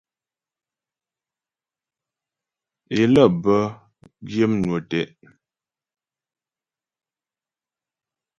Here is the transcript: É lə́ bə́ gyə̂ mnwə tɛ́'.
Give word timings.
É 2.97 3.01
lə́ 3.13 3.27
bə́ 3.43 3.61
gyə̂ 4.29 4.45
mnwə 4.51 4.77
tɛ́'. 4.89 5.05